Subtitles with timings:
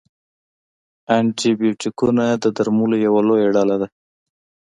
[1.15, 3.87] انټي بیوټیکونه د درملو یوه لویه ډله ده.